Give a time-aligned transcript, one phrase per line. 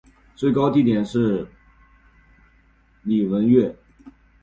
[0.35, 1.47] 最高地点是
[3.03, 3.75] 礼文岳。